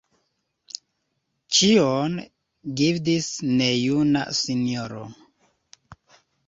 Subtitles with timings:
[1.57, 2.17] Ĉion
[2.81, 3.29] gvidis
[3.61, 5.09] nejuna sinjoro.